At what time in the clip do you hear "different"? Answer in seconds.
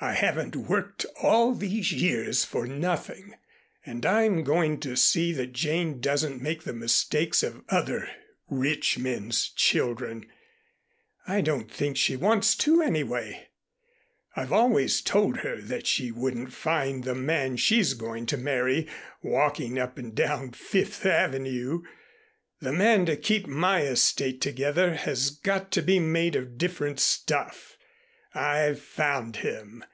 26.58-26.98